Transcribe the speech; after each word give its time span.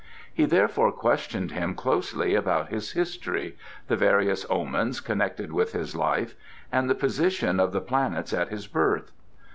He 0.33 0.45
therefore 0.45 0.91
questioned 0.91 1.51
him 1.51 1.75
closely 1.75 2.33
about 2.33 2.69
his 2.69 2.93
history, 2.93 3.55
the 3.87 3.95
various 3.95 4.47
omens 4.49 4.99
connected 4.99 5.51
with 5.53 5.73
his 5.73 5.95
life 5.95 6.33
and 6.71 6.89
the 6.89 6.95
position 6.95 7.59
of 7.59 7.71
the 7.71 7.81
planets 7.81 8.33
at 8.33 8.49
his 8.49 8.65
birth. 8.65 9.11